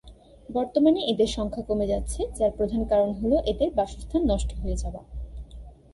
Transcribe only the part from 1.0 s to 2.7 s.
এদের সংখ্যা কমে যাচ্ছে, যার